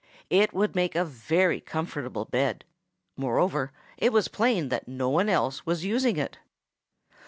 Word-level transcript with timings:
It 0.31 0.51
would 0.51 0.75
make 0.75 0.95
a 0.95 1.05
very 1.05 1.59
comfortable 1.61 2.25
bed. 2.25 2.65
Moreover, 3.15 3.71
it 3.97 4.11
was 4.11 4.29
plain 4.29 4.69
that 4.69 4.87
no 4.87 5.09
one 5.11 5.29
else 5.29 5.63
was 5.63 5.85
using 5.85 6.17
it. 6.17 6.39